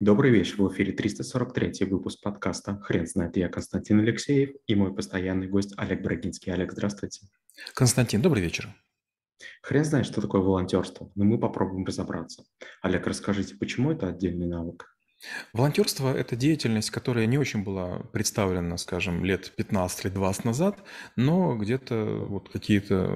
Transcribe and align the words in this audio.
Добрый 0.00 0.30
вечер, 0.30 0.62
в 0.62 0.72
эфире 0.72 0.92
343 0.92 1.84
выпуск 1.86 2.20
подкаста 2.22 2.78
«Хрен 2.82 3.04
знает». 3.04 3.36
Я 3.36 3.48
Константин 3.48 3.98
Алексеев 3.98 4.50
и 4.68 4.76
мой 4.76 4.94
постоянный 4.94 5.48
гость 5.48 5.74
Олег 5.76 6.02
Брагинский. 6.02 6.52
Олег, 6.52 6.70
здравствуйте. 6.70 7.26
Константин, 7.74 8.22
добрый 8.22 8.40
вечер. 8.40 8.72
Хрен 9.60 9.84
знает, 9.84 10.06
что 10.06 10.20
такое 10.20 10.40
волонтерство, 10.40 11.10
но 11.16 11.24
мы 11.24 11.36
попробуем 11.40 11.84
разобраться. 11.84 12.44
Олег, 12.80 13.08
расскажите, 13.08 13.56
почему 13.56 13.90
это 13.90 14.06
отдельный 14.06 14.46
навык? 14.46 14.96
Волонтерство– 15.52 16.16
это 16.16 16.36
деятельность, 16.36 16.90
которая 16.90 17.26
не 17.26 17.38
очень 17.38 17.64
была 17.64 17.98
представлена, 18.12 18.76
скажем, 18.76 19.24
лет 19.24 19.52
15 19.56 20.04
или 20.04 20.12
20 20.12 20.44
назад, 20.44 20.78
но 21.16 21.56
где-то 21.56 22.24
вот 22.28 22.48
какие-то 22.48 23.10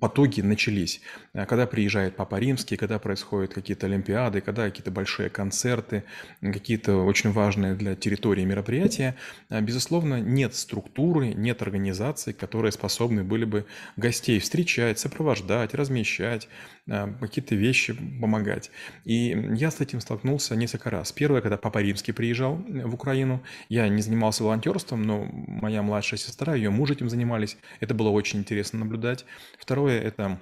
потоки 0.00 0.40
начались. 0.42 1.00
А 1.32 1.46
когда 1.46 1.66
приезжает 1.66 2.16
Папа 2.16 2.36
Римский, 2.36 2.76
когда 2.76 2.98
происходят 3.00 3.52
какие-то 3.52 3.86
олимпиады, 3.86 4.40
когда 4.40 4.64
какие-то 4.64 4.92
большие 4.92 5.28
концерты, 5.28 6.04
какие-то 6.40 6.98
очень 6.98 7.32
важные 7.32 7.74
для 7.74 7.96
территории 7.96 8.44
мероприятия, 8.44 9.16
а, 9.48 9.60
безусловно, 9.60 10.20
нет 10.20 10.54
структуры, 10.54 11.34
нет 11.34 11.62
организаций, 11.62 12.32
которые 12.32 12.70
способны 12.70 13.24
были 13.24 13.44
бы 13.44 13.66
гостей 13.96 14.38
встречать, 14.38 15.00
сопровождать, 15.00 15.74
размещать, 15.74 16.48
а, 16.88 17.12
какие-то 17.20 17.54
вещи 17.56 17.94
помогать. 18.20 18.70
И 19.04 19.28
я 19.56 19.70
с 19.70 19.80
этим 19.80 20.00
столкнулся 20.00 20.54
несколько 20.54 20.90
раз. 20.90 21.10
Первое, 21.24 21.40
когда 21.40 21.56
Папа 21.56 21.78
Римский 21.78 22.12
приезжал 22.12 22.56
в 22.68 22.94
Украину, 22.94 23.42
я 23.70 23.88
не 23.88 24.02
занимался 24.02 24.44
волонтерством, 24.44 25.04
но 25.04 25.24
моя 25.24 25.80
младшая 25.80 26.18
сестра, 26.18 26.54
ее 26.54 26.68
муж 26.68 26.90
этим 26.90 27.08
занимались. 27.08 27.56
Это 27.80 27.94
было 27.94 28.10
очень 28.10 28.40
интересно 28.40 28.80
наблюдать. 28.80 29.24
Второе– 29.58 29.98
это 30.02 30.38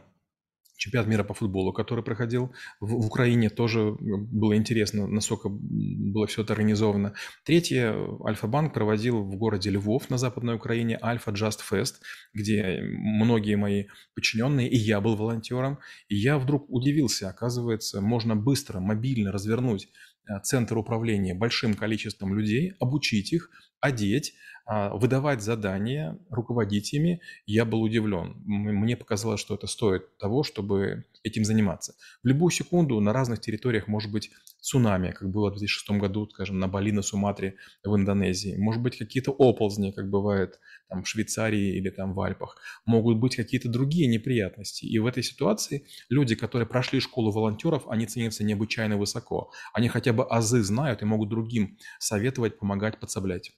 чемпионат 0.82 1.06
мира 1.06 1.22
по 1.22 1.34
футболу, 1.34 1.72
который 1.72 2.02
проходил 2.02 2.52
в, 2.80 2.90
в 3.00 3.06
Украине, 3.06 3.48
тоже 3.48 3.94
было 4.00 4.56
интересно, 4.56 5.06
насколько 5.06 5.48
было 5.48 6.26
все 6.26 6.42
это 6.42 6.54
организовано. 6.54 7.14
Третье, 7.44 7.94
Альфа-банк 8.26 8.74
проводил 8.74 9.22
в 9.22 9.36
городе 9.36 9.70
Львов 9.70 10.10
на 10.10 10.18
Западной 10.18 10.56
Украине 10.56 10.98
Альфа 11.00 11.30
Just 11.30 11.60
Fest, 11.70 11.94
где 12.34 12.80
многие 12.82 13.54
мои 13.54 13.84
подчиненные, 14.16 14.68
и 14.68 14.76
я 14.76 15.00
был 15.00 15.14
волонтером, 15.14 15.78
и 16.08 16.16
я 16.16 16.36
вдруг 16.38 16.66
удивился, 16.68 17.28
оказывается, 17.28 18.00
можно 18.00 18.34
быстро, 18.34 18.80
мобильно 18.80 19.30
развернуть 19.30 19.84
э, 19.84 20.11
центр 20.42 20.78
управления 20.78 21.34
большим 21.34 21.74
количеством 21.74 22.34
людей, 22.34 22.74
обучить 22.80 23.32
их, 23.32 23.50
одеть, 23.82 24.34
а, 24.64 24.94
выдавать 24.94 25.42
задания, 25.42 26.18
руководить 26.30 26.92
ими, 26.94 27.20
я 27.46 27.64
был 27.64 27.82
удивлен. 27.82 28.40
Мне 28.46 28.96
показалось, 28.96 29.40
что 29.40 29.54
это 29.56 29.66
стоит 29.66 30.16
того, 30.18 30.44
чтобы 30.44 31.04
этим 31.24 31.44
заниматься. 31.44 31.94
В 32.22 32.28
любую 32.28 32.50
секунду 32.50 33.00
на 33.00 33.12
разных 33.12 33.40
территориях 33.40 33.88
может 33.88 34.12
быть 34.12 34.30
цунами, 34.60 35.10
как 35.10 35.30
было 35.30 35.48
в 35.48 35.58
2006 35.58 35.90
году, 35.98 36.28
скажем, 36.30 36.60
на 36.60 36.68
Бали, 36.68 36.92
на 36.92 37.02
Суматре, 37.02 37.56
в 37.82 37.94
Индонезии. 37.96 38.56
Может 38.56 38.80
быть 38.80 38.96
какие-то 38.96 39.32
оползни, 39.32 39.90
как 39.90 40.08
бывает 40.08 40.60
там, 40.88 41.02
в 41.02 41.08
Швейцарии 41.08 41.76
или 41.76 41.90
там 41.90 42.14
в 42.14 42.20
Альпах. 42.20 42.56
Могут 42.86 43.18
быть 43.18 43.34
какие-то 43.34 43.68
другие 43.68 44.06
неприятности. 44.06 44.86
И 44.86 44.98
в 45.00 45.06
этой 45.06 45.24
ситуации 45.24 45.86
люди, 46.08 46.36
которые 46.36 46.68
прошли 46.68 47.00
школу 47.00 47.32
волонтеров, 47.32 47.88
они 47.88 48.06
ценятся 48.06 48.44
необычайно 48.44 48.96
высоко. 48.96 49.50
Они 49.72 49.88
хотя 49.88 50.12
бы 50.12 50.24
азы 50.24 50.62
знают 50.62 51.02
и 51.02 51.04
могут 51.04 51.30
другим 51.30 51.78
советовать, 51.98 52.58
помогать, 52.60 53.00
подсоблять. 53.00 53.50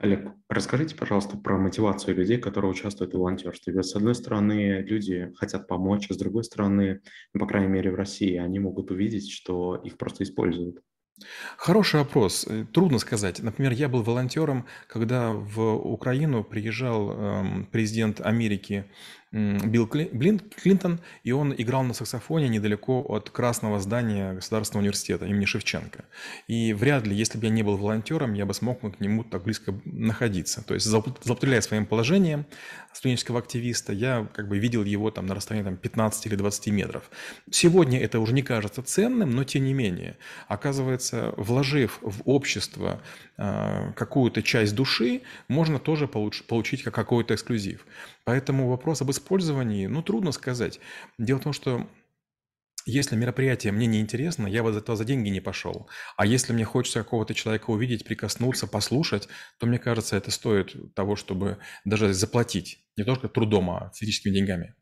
Олег, 0.00 0.32
расскажите, 0.48 0.96
пожалуйста, 0.96 1.36
про 1.36 1.58
мотивацию 1.58 2.16
людей, 2.16 2.38
которые 2.38 2.70
участвуют 2.70 3.12
в 3.12 3.18
волонтерстве. 3.18 3.74
Ведь, 3.74 3.84
с 3.84 3.94
одной 3.94 4.14
стороны, 4.14 4.80
люди 4.80 5.30
хотят 5.36 5.68
помочь, 5.68 6.06
а 6.08 6.14
с 6.14 6.16
другой 6.16 6.42
стороны, 6.44 7.02
ну, 7.34 7.40
по 7.40 7.46
крайней 7.46 7.68
мере, 7.68 7.90
в 7.90 7.96
России, 7.96 8.36
они 8.36 8.58
могут 8.60 8.90
увидеть, 8.90 9.30
что 9.30 9.76
их 9.76 9.98
просто 9.98 10.24
используют. 10.24 10.80
Хороший 11.58 12.00
вопрос. 12.00 12.46
Э, 12.48 12.64
трудно 12.72 12.98
сказать. 12.98 13.42
Например, 13.42 13.72
я 13.72 13.90
был 13.90 14.02
волонтером, 14.02 14.66
когда 14.88 15.32
в 15.32 15.76
Украину 15.76 16.44
приезжал 16.44 17.10
эм, 17.10 17.68
президент 17.70 18.22
Америки 18.22 18.90
Билл 19.32 19.86
Клинтон, 19.86 20.98
и 21.22 21.30
он 21.30 21.54
играл 21.56 21.84
на 21.84 21.94
саксофоне 21.94 22.48
недалеко 22.48 23.00
от 23.08 23.30
красного 23.30 23.78
здания 23.78 24.32
Государственного 24.32 24.82
университета 24.82 25.26
имени 25.26 25.44
Шевченко. 25.44 26.04
И 26.48 26.72
вряд 26.72 27.06
ли, 27.06 27.14
если 27.14 27.38
бы 27.38 27.46
я 27.46 27.52
не 27.52 27.62
был 27.62 27.76
волонтером, 27.76 28.34
я 28.34 28.44
бы 28.44 28.54
смог 28.54 28.80
к 28.80 29.00
нему 29.00 29.22
так 29.22 29.44
близко 29.44 29.72
находиться. 29.84 30.64
То 30.64 30.74
есть, 30.74 30.84
злоупотребляя 30.86 31.60
своим 31.60 31.86
положением 31.86 32.44
студенческого 32.92 33.38
активиста, 33.38 33.92
я 33.92 34.26
как 34.34 34.48
бы 34.48 34.58
видел 34.58 34.82
его 34.82 35.12
там 35.12 35.26
на 35.26 35.36
расстоянии 35.36 35.64
там, 35.64 35.76
15 35.76 36.26
или 36.26 36.34
20 36.34 36.66
метров. 36.68 37.08
Сегодня 37.52 38.00
это 38.00 38.18
уже 38.18 38.32
не 38.32 38.42
кажется 38.42 38.82
ценным, 38.82 39.30
но 39.30 39.44
тем 39.44 39.64
не 39.64 39.74
менее, 39.74 40.16
оказывается, 40.48 41.34
вложив 41.36 41.98
в 42.02 42.22
общество 42.24 43.00
э, 43.38 43.92
какую-то 43.94 44.42
часть 44.42 44.74
души, 44.74 45.22
можно 45.46 45.78
тоже 45.78 46.06
получ- 46.06 46.42
получить 46.42 46.82
как 46.82 46.96
какой-то 46.96 47.34
эксклюзив. 47.34 47.86
Поэтому 48.24 48.68
вопрос 48.68 49.02
об 49.02 49.10
использовании, 49.20 49.86
ну, 49.86 50.02
трудно 50.02 50.32
сказать. 50.32 50.80
Дело 51.18 51.38
в 51.38 51.42
том, 51.42 51.52
что 51.52 51.88
если 52.86 53.14
мероприятие 53.14 53.72
мне 53.72 53.86
не 53.86 54.00
интересно, 54.00 54.46
я 54.46 54.62
бы 54.62 54.72
за 54.72 54.96
за 54.96 55.04
деньги 55.04 55.28
не 55.28 55.40
пошел. 55.40 55.88
А 56.16 56.26
если 56.26 56.52
мне 56.52 56.64
хочется 56.64 57.02
какого-то 57.02 57.34
человека 57.34 57.70
увидеть, 57.70 58.04
прикоснуться, 58.04 58.66
послушать, 58.66 59.28
то 59.58 59.66
мне 59.66 59.78
кажется, 59.78 60.16
это 60.16 60.30
стоит 60.30 60.94
того, 60.94 61.16
чтобы 61.16 61.58
даже 61.84 62.12
заплатить. 62.14 62.84
Не 62.96 63.04
только 63.04 63.28
трудом, 63.28 63.70
а 63.70 63.92
физическими 63.94 64.34
деньгами. 64.34 64.74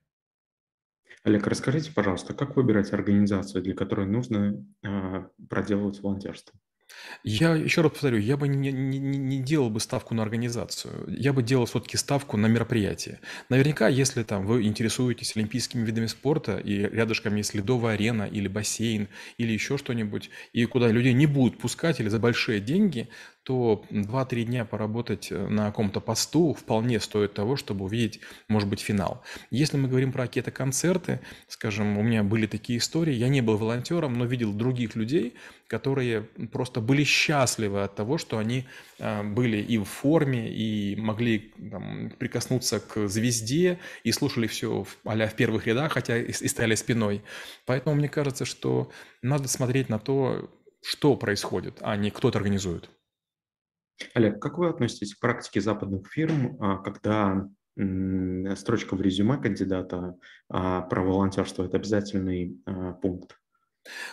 Олег, 1.25 1.47
расскажите, 1.47 1.93
пожалуйста, 1.93 2.34
как 2.34 2.56
выбирать 2.56 2.93
организацию, 2.93 3.62
для 3.62 3.75
которой 3.75 4.06
нужно 4.06 4.65
э, 4.82 5.26
проделывать 5.49 6.00
волонтерство? 6.00 6.59
Я 7.22 7.54
еще 7.54 7.82
раз 7.82 7.93
повторю, 7.93 8.19
я 8.19 8.37
бы 8.37 8.49
не, 8.49 8.72
не, 8.72 8.99
не 8.99 9.43
делал 9.43 9.71
бы 9.71 9.81
ставку 9.81 10.15
на 10.15 10.22
организацию, 10.22 11.04
я 11.09 11.32
бы 11.32 11.43
делал 11.43 11.66
все-таки 11.66 11.97
ставку 11.97 12.37
на 12.37 12.47
мероприятие. 12.47 13.21
Наверняка, 13.49 13.88
если 13.88 14.22
там 14.22 14.47
вы 14.47 14.62
интересуетесь 14.62 15.37
олимпийскими 15.37 15.84
видами 15.84 16.06
спорта, 16.06 16.59
и 16.59 16.81
рядышком 16.81 17.34
есть 17.37 17.54
ледовая 17.54 17.94
арена 17.94 18.25
или 18.25 18.49
бассейн, 18.49 19.09
или 19.37 19.53
еще 19.53 19.78
что-нибудь, 19.78 20.31
и 20.53 20.65
куда 20.65 20.88
людей 20.88 21.12
не 21.12 21.26
будут 21.26 21.59
пускать 21.59 22.00
или 22.00 22.09
за 22.09 22.19
большие 22.19 22.60
деньги, 22.60 23.09
то 23.48 23.82
2-3 23.88 24.44
дня 24.44 24.66
поработать 24.66 25.28
э, 25.32 25.48
на 25.48 25.69
каком-то 25.69 26.00
посту 26.00 26.53
вполне 26.53 27.00
стоит 27.00 27.32
того, 27.32 27.56
чтобы 27.56 27.86
увидеть, 27.86 28.20
может 28.47 28.69
быть, 28.69 28.81
финал. 28.81 29.22
Если 29.50 29.78
мы 29.78 29.88
говорим 29.88 30.12
про 30.12 30.26
какие-то 30.26 30.50
концерты, 30.50 31.20
скажем, 31.47 31.97
у 31.97 32.03
меня 32.03 32.22
были 32.22 32.47
такие 32.47 32.78
истории, 32.78 33.14
я 33.14 33.31
не 33.31 33.41
был 33.41 33.56
волонтером, 33.56 34.19
но 34.19 34.26
видел 34.26 34.53
других 34.53 34.97
людей, 34.97 35.34
которые 35.66 36.25
просто 36.53 36.82
были 36.82 37.04
счастливы 37.04 37.84
от 37.84 37.94
того, 37.94 38.19
что 38.19 38.37
они 38.37 38.66
э, 38.98 39.22
были 39.22 39.56
и 39.56 39.78
в 39.78 39.84
форме, 39.84 40.53
и 40.53 40.94
могли 40.97 41.50
там, 41.70 42.12
прикоснуться 42.19 42.81
к 42.81 43.08
звезде, 43.08 43.78
и 44.04 44.12
слушали 44.12 44.47
все 44.47 44.84
а 45.04 45.26
в 45.26 45.34
первых 45.34 45.66
рядах, 45.66 45.92
хотя 45.92 46.19
и, 46.19 46.32
стояли 46.32 46.75
спиной. 46.75 47.22
Поэтому 47.64 47.97
мне 47.97 48.10
кажется, 48.10 48.44
что 48.44 48.91
надо 49.22 49.48
смотреть 49.48 49.88
на 49.88 49.98
то, 49.98 50.50
что 50.82 51.16
происходит, 51.16 51.78
а 51.81 51.97
не 51.97 52.10
кто-то 52.10 52.37
организует. 52.37 52.91
Олег, 54.14 54.41
как 54.41 54.59
вы 54.59 54.69
относитесь 54.69 55.14
к 55.14 55.20
практике 55.20 55.60
западных 55.60 56.10
фирм, 56.10 56.56
а, 56.60 56.78
когда 56.78 57.48
строчка 58.56 58.97
в 58.97 59.00
резюме 59.00 59.36
кандидата 59.38 60.16
а, 60.48 60.82
про 60.82 61.03
волонтерство– 61.03 61.64
это 61.64 61.76
обязательный 61.76 62.60
а, 62.66 62.92
пункт? 62.94 63.38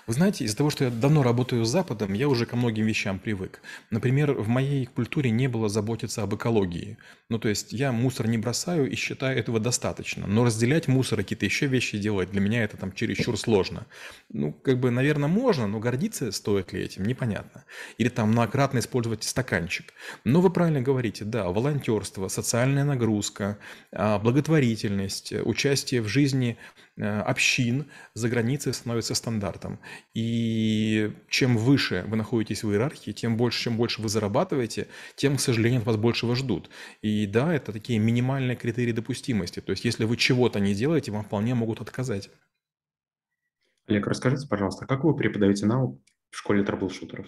Вы 0.07 0.13
знаете, 0.13 0.45
из-за 0.45 0.57
того, 0.57 0.69
что 0.69 0.85
я 0.85 0.89
давно 0.89 1.23
работаю 1.23 1.65
с 1.65 1.69
Западом, 1.69 2.13
я 2.13 2.27
уже 2.27 2.45
ко 2.45 2.55
многим 2.55 2.85
вещам 2.85 3.19
привык. 3.19 3.61
Например, 3.89 4.33
в 4.33 4.47
моей 4.47 4.85
культуре 4.85 5.31
не 5.31 5.47
было 5.47 5.69
заботиться 5.69 6.23
об 6.23 6.35
экологии. 6.35 6.97
Ну, 7.29 7.39
то 7.39 7.49
есть 7.49 7.73
я 7.73 7.91
мусор 7.91 8.27
не 8.27 8.37
бросаю 8.37 8.89
и 8.89 8.95
считаю 8.95 9.37
этого 9.37 9.59
достаточно. 9.59 10.27
Но 10.27 10.45
разделять 10.45 10.87
мусор 10.87 11.19
и 11.19 11.23
какие-то 11.23 11.45
еще 11.45 11.65
вещи 11.65 11.97
делать, 11.97 12.31
для 12.31 12.41
меня 12.41 12.63
это 12.63 12.77
там 12.77 12.91
чересчур 12.91 13.37
сложно. 13.37 13.85
Ну, 14.29 14.53
как 14.53 14.79
бы, 14.79 14.91
наверное, 14.91 15.29
можно, 15.29 15.67
но 15.67 15.79
гордиться 15.79 16.31
стоит 16.31 16.73
ли 16.73 16.81
этим, 16.81 17.05
непонятно. 17.05 17.65
Или 17.97 18.09
там 18.09 18.31
многократно 18.31 18.79
использовать 18.79 19.23
стаканчик. 19.23 19.93
Но 20.23 20.41
вы 20.41 20.49
правильно 20.49 20.81
говорите, 20.81 21.25
да, 21.25 21.45
волонтерство, 21.45 22.27
социальная 22.27 22.83
нагрузка, 22.83 23.57
а, 23.91 24.19
благотворительность, 24.19 25.33
участие 25.33 26.01
в 26.01 26.07
жизни 26.07 26.57
общин 26.97 27.85
за 28.13 28.29
границей 28.29 28.73
становится 28.73 29.15
стандартом. 29.15 29.79
И 30.13 31.11
чем 31.29 31.57
выше 31.57 32.05
вы 32.07 32.17
находитесь 32.17 32.63
в 32.63 32.71
иерархии, 32.71 33.11
тем 33.11 33.37
больше, 33.37 33.63
чем 33.63 33.77
больше 33.77 34.01
вы 34.01 34.09
зарабатываете, 34.09 34.87
тем, 35.15 35.37
к 35.37 35.41
сожалению, 35.41 35.81
от 35.81 35.87
вас 35.87 35.97
большего 35.97 36.35
ждут. 36.35 36.69
И 37.01 37.25
да, 37.27 37.53
это 37.53 37.71
такие 37.71 37.99
минимальные 37.99 38.55
критерии 38.55 38.91
допустимости. 38.91 39.59
То 39.59 39.71
есть, 39.71 39.85
если 39.85 40.05
вы 40.05 40.17
чего-то 40.17 40.59
не 40.59 40.73
делаете, 40.73 41.11
вам 41.11 41.25
вполне 41.25 41.53
могут 41.55 41.81
отказать. 41.81 42.29
Олег, 43.87 44.07
расскажите, 44.07 44.47
пожалуйста, 44.47 44.85
как 44.85 45.03
вы 45.03 45.15
преподаете 45.15 45.65
навык 45.65 45.99
в 46.31 46.37
школе 46.37 46.63
трэблшутеров? 46.63 47.27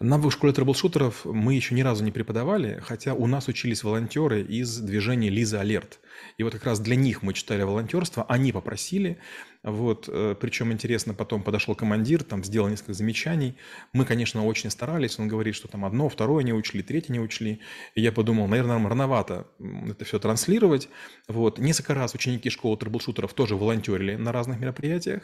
Нам 0.00 0.20
в 0.20 0.30
школе 0.30 0.52
трэблшутеров 0.52 1.24
мы 1.24 1.54
еще 1.54 1.74
ни 1.74 1.82
разу 1.82 2.04
не 2.04 2.10
преподавали, 2.10 2.80
хотя 2.84 3.14
у 3.14 3.26
нас 3.26 3.48
учились 3.48 3.84
волонтеры 3.84 4.42
из 4.42 4.78
движения 4.78 5.30
Лиза 5.30 5.60
Алерт. 5.60 6.00
И 6.38 6.42
вот 6.42 6.52
как 6.52 6.64
раз 6.64 6.80
для 6.80 6.96
них 6.96 7.22
мы 7.22 7.32
читали 7.32 7.62
волонтерство, 7.62 8.24
они 8.28 8.52
попросили, 8.52 9.18
Вот, 9.64 10.10
э, 10.12 10.36
причем 10.38 10.72
интересно, 10.72 11.14
потом 11.14 11.42
подошел 11.42 11.74
командир, 11.74 12.22
там 12.22 12.44
сделал 12.44 12.68
несколько 12.68 12.92
замечаний. 12.92 13.56
Мы, 13.94 14.04
конечно, 14.04 14.44
очень 14.44 14.68
старались. 14.68 15.18
Он 15.18 15.26
говорит, 15.26 15.54
что 15.54 15.68
там 15.68 15.86
одно, 15.86 16.10
второе 16.10 16.44
не 16.44 16.52
учли, 16.52 16.82
третье 16.82 17.14
не 17.14 17.18
учли. 17.18 17.60
И 17.94 18.02
я 18.02 18.12
подумал, 18.12 18.46
наверное, 18.46 18.86
рановато 18.86 19.46
это 19.88 20.04
все 20.04 20.18
транслировать. 20.18 20.90
Вот. 21.28 21.58
Несколько 21.58 21.94
раз 21.94 22.14
ученики 22.14 22.50
школы 22.50 22.76
трэблшутеров 22.76 23.32
тоже 23.32 23.56
волонтерили 23.56 24.16
на 24.16 24.32
разных 24.32 24.60
мероприятиях. 24.60 25.22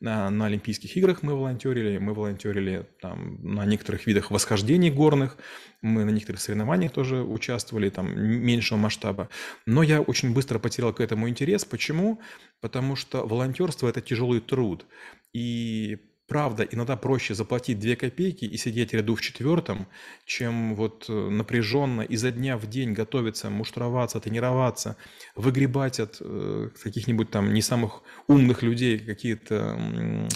На, 0.00 0.30
на 0.30 0.46
Олимпийских 0.46 0.96
играх 0.96 1.22
мы 1.22 1.34
волонтерили, 1.34 1.98
мы 1.98 2.14
волонтерили 2.14 2.86
там, 3.02 3.40
на 3.42 3.66
некоторых 3.66 4.06
видах 4.06 4.30
восхождений 4.30 4.90
горных. 4.90 5.36
Мы 5.82 6.04
на 6.04 6.10
некоторых 6.10 6.40
соревнованиях 6.40 6.92
тоже 6.92 7.22
участвовали, 7.22 7.90
там, 7.90 8.18
меньшего 8.18 8.78
масштаба. 8.78 9.28
Но 9.66 9.82
я 9.82 10.00
очень 10.00 10.32
быстро 10.32 10.58
потерял 10.58 10.94
к 10.94 11.00
этому 11.00 11.28
интерес. 11.28 11.66
Почему? 11.66 12.20
Потому 12.60 12.96
что 12.96 13.26
волонтерство– 13.26 13.81
это 13.88 14.00
тяжелый 14.00 14.40
труд. 14.40 14.86
И 15.32 15.98
правда, 16.26 16.62
иногда 16.62 16.96
проще 16.96 17.34
заплатить 17.34 17.78
2 17.78 17.96
копейки 17.96 18.44
и 18.44 18.56
сидеть 18.56 18.92
ряду 18.94 19.14
в 19.14 19.20
четвертом, 19.20 19.86
чем 20.24 20.74
вот 20.74 21.06
э, 21.08 21.12
напряженно 21.12 22.02
изо 22.02 22.30
дня 22.30 22.56
в 22.56 22.66
день 22.66 22.92
готовиться, 22.92 23.50
муштроваться, 23.50 24.20
тренироваться, 24.20 24.96
выгребать 25.36 26.00
от 26.00 26.18
э, 26.20 26.70
каких-нибудь 26.82 27.30
там 27.30 27.52
не 27.52 27.62
самых 27.62 28.02
умных 28.28 28.62
людей 28.62 28.98
какие-то 28.98 30.28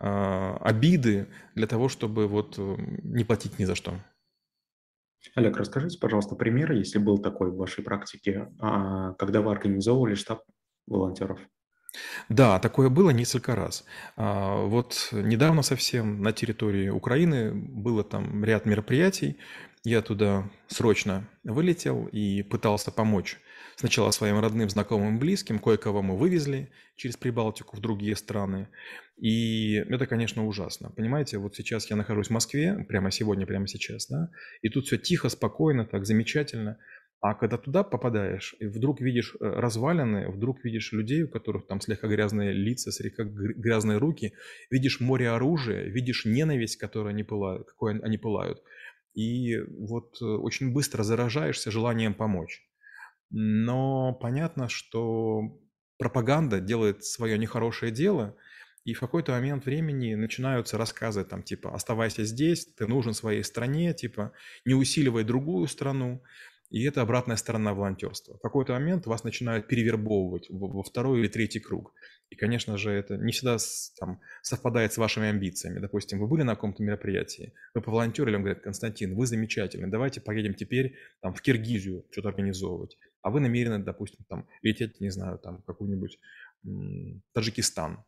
э, 0.00 0.56
обиды 0.60 1.28
для 1.54 1.66
того, 1.66 1.88
чтобы 1.88 2.26
вот 2.26 2.54
э, 2.58 2.76
не 3.02 3.24
платить 3.24 3.58
ни 3.58 3.64
за 3.64 3.74
что. 3.74 4.00
Олег, 5.34 5.56
расскажите, 5.56 5.98
пожалуйста, 5.98 6.34
примеры, 6.34 6.76
если 6.76 6.98
был 6.98 7.18
такой 7.18 7.50
в 7.50 7.56
вашей 7.56 7.84
практике, 7.84 8.48
а, 8.58 9.14
когда 9.14 9.40
вы 9.40 9.52
организовывали 9.52 10.14
штаб 10.14 10.42
волонтеров. 10.86 11.38
Да, 12.28 12.58
такое 12.58 12.88
было 12.88 13.10
несколько 13.10 13.54
раз. 13.54 13.84
А, 14.16 14.64
вот 14.64 15.08
недавно 15.12 15.62
совсем 15.62 16.22
на 16.22 16.32
территории 16.32 16.88
Украины 16.88 17.52
было 17.52 18.04
там 18.04 18.44
ряд 18.44 18.66
мероприятий. 18.66 19.36
Я 19.84 20.00
туда 20.00 20.48
срочно 20.68 21.28
вылетел 21.44 22.06
и 22.06 22.42
пытался 22.42 22.92
помочь 22.92 23.38
сначала 23.76 24.10
своим 24.12 24.38
родным, 24.38 24.70
знакомым, 24.70 25.18
близким. 25.18 25.58
Кое-кого 25.58 26.02
мы 26.02 26.16
вывезли 26.16 26.70
через 26.96 27.16
Прибалтику 27.16 27.76
в 27.76 27.80
другие 27.80 28.16
страны. 28.16 28.68
И 29.18 29.74
это, 29.74 30.06
конечно, 30.06 30.46
ужасно. 30.46 30.90
Понимаете, 30.90 31.38
вот 31.38 31.56
сейчас 31.56 31.90
я 31.90 31.96
нахожусь 31.96 32.28
в 32.28 32.32
Москве, 32.32 32.84
прямо 32.88 33.10
сегодня, 33.10 33.46
прямо 33.46 33.66
сейчас, 33.68 34.06
да, 34.08 34.30
и 34.62 34.68
тут 34.68 34.86
все 34.86 34.98
тихо, 34.98 35.28
спокойно, 35.28 35.84
так 35.84 36.06
замечательно. 36.06 36.78
А 37.22 37.34
когда 37.34 37.56
туда 37.56 37.84
попадаешь, 37.84 38.56
и 38.58 38.66
вдруг 38.66 39.00
видишь 39.00 39.36
э, 39.38 39.44
развалины, 39.48 40.28
вдруг 40.28 40.64
видишь 40.64 40.90
людей, 40.90 41.22
у 41.22 41.28
которых 41.28 41.68
там 41.68 41.80
слегка 41.80 42.08
грязные 42.08 42.52
лица, 42.52 42.90
слегка 42.90 43.22
грязные 43.22 43.98
руки, 43.98 44.32
видишь 44.70 44.98
море 44.98 45.30
оружия, 45.30 45.84
видишь 45.84 46.24
ненависть, 46.24 46.78
которую 46.78 47.10
они 47.10 47.22
пылают, 47.22 47.68
какой 47.68 47.96
они 48.00 48.18
пылают. 48.18 48.60
И 49.14 49.56
вот 49.78 50.20
э, 50.20 50.24
очень 50.24 50.72
быстро 50.72 51.04
заражаешься 51.04 51.70
желанием 51.70 52.14
помочь. 52.14 52.60
Но 53.30 54.12
понятно, 54.20 54.68
что 54.68 55.60
пропаганда 55.98 56.58
делает 56.58 57.04
свое 57.04 57.38
нехорошее 57.38 57.92
дело, 57.92 58.36
и 58.84 58.94
в 58.94 59.00
какой-то 59.00 59.30
момент 59.30 59.64
времени 59.64 60.16
начинаются 60.16 60.76
рассказы 60.76 61.22
там 61.24 61.44
типа 61.44 61.72
«оставайся 61.72 62.24
здесь, 62.24 62.66
ты 62.66 62.88
нужен 62.88 63.14
своей 63.14 63.44
стране», 63.44 63.94
типа 63.94 64.32
«не 64.64 64.74
усиливай 64.74 65.22
другую 65.22 65.68
страну». 65.68 66.24
И 66.72 66.84
это 66.84 67.02
обратная 67.02 67.36
сторона 67.36 67.74
волонтерства. 67.74 68.38
В 68.38 68.40
какой-то 68.40 68.72
момент 68.72 69.06
вас 69.06 69.24
начинают 69.24 69.68
перевербовывать 69.68 70.46
во 70.48 70.82
второй 70.82 71.20
или 71.20 71.28
третий 71.28 71.60
круг. 71.60 71.92
И, 72.30 72.34
конечно 72.34 72.78
же, 72.78 72.90
это 72.90 73.18
не 73.18 73.32
всегда 73.32 73.58
там, 74.00 74.20
совпадает 74.40 74.94
с 74.94 74.96
вашими 74.96 75.28
амбициями. 75.28 75.80
Допустим, 75.80 76.18
вы 76.18 76.28
были 76.28 76.44
на 76.44 76.54
каком-то 76.54 76.82
мероприятии, 76.82 77.52
вы 77.74 77.82
поволонтерили, 77.82 78.36
он 78.36 78.42
говорит, 78.42 78.62
Константин, 78.62 79.14
вы 79.14 79.26
замечательный, 79.26 79.90
давайте 79.90 80.22
поедем 80.22 80.54
теперь 80.54 80.96
там, 81.20 81.34
в 81.34 81.42
Киргизию 81.42 82.06
что-то 82.10 82.30
организовывать. 82.30 82.96
А 83.20 83.30
вы 83.30 83.40
намерены, 83.40 83.78
допустим, 83.78 84.24
там, 84.30 84.48
лететь, 84.62 84.98
не 84.98 85.10
знаю, 85.10 85.38
там, 85.38 85.60
какой-нибудь 85.66 86.18
Таджикистан. 87.34 88.02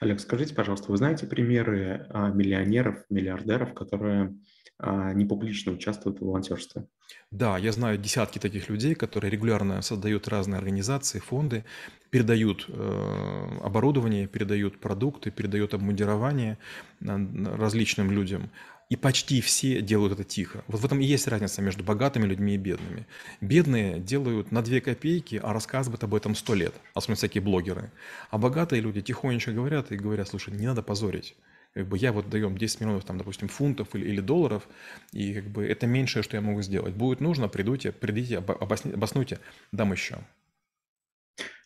Олег, 0.00 0.20
скажите, 0.20 0.54
пожалуйста, 0.54 0.90
вы 0.90 0.96
знаете 0.96 1.26
примеры 1.26 2.06
а, 2.10 2.30
миллионеров, 2.30 3.04
миллиардеров, 3.08 3.74
которые 3.74 4.34
а, 4.78 5.12
не 5.12 5.24
публично 5.24 5.72
участвуют 5.72 6.20
в 6.20 6.24
волонтерстве. 6.24 6.86
Да, 7.30 7.58
я 7.58 7.72
знаю 7.72 7.98
десятки 7.98 8.38
таких 8.38 8.68
людей, 8.68 8.94
которые 8.94 9.30
регулярно 9.30 9.82
создают 9.82 10.28
разные 10.28 10.58
организации, 10.58 11.18
фонды, 11.18 11.64
передают 12.10 12.66
э, 12.68 13.58
оборудование, 13.62 14.26
передают 14.26 14.80
продукты, 14.80 15.30
передают 15.30 15.74
обмундирование 15.74 16.58
различным 17.00 18.10
людям. 18.10 18.50
И 18.90 18.96
почти 18.96 19.40
все 19.40 19.80
делают 19.80 20.12
это 20.12 20.24
тихо. 20.24 20.64
Вот 20.66 20.80
в 20.80 20.84
этом 20.84 21.00
и 21.00 21.04
есть 21.04 21.28
разница 21.28 21.62
между 21.62 21.82
богатыми 21.82 22.26
людьми 22.26 22.54
и 22.54 22.58
бедными. 22.58 23.06
Бедные 23.40 24.00
делают 24.00 24.52
на 24.52 24.62
2 24.62 24.80
копейки, 24.80 25.40
а 25.42 25.52
рассказывают 25.54 26.04
об 26.04 26.14
этом 26.14 26.34
100 26.34 26.54
лет, 26.54 26.74
особенно 26.92 27.16
всякие 27.16 27.40
блогеры. 27.40 27.92
А 28.30 28.36
богатые 28.36 28.82
люди 28.82 29.00
тихонечко 29.00 29.52
говорят 29.52 29.92
и 29.92 29.96
говорят, 29.96 30.28
слушай, 30.28 30.52
не 30.52 30.66
надо 30.66 30.82
позорить 30.82 31.36
как 31.74 31.86
бы 31.86 31.98
я 31.98 32.12
вот 32.12 32.28
даем 32.28 32.58
10 32.58 32.80
миллионов, 32.80 33.04
там, 33.04 33.16
допустим, 33.18 33.48
фунтов 33.48 33.94
или, 33.94 34.08
или 34.08 34.20
долларов, 34.20 34.68
и 35.12 35.34
как 35.34 35.44
бы 35.44 35.64
это 35.64 35.86
меньшее, 35.86 36.22
что 36.22 36.36
я 36.36 36.40
могу 36.40 36.62
сделать. 36.62 36.94
Будет 36.94 37.20
нужно, 37.20 37.48
придуйте, 37.48 37.92
придите, 37.92 38.38
обоснуйте, 38.38 39.38
дам 39.70 39.92
еще. 39.92 40.18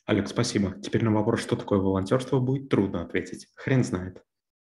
Олег, 0.06 0.28
спасибо. 0.28 0.74
Теперь 0.82 1.02
на 1.02 1.10
вопрос, 1.10 1.40
что 1.40 1.56
такое 1.56 1.78
волонтерство, 1.78 2.38
будет 2.38 2.68
трудно 2.68 3.02
ответить. 3.02 3.48
Хрен 3.54 3.82
знает. 3.82 4.22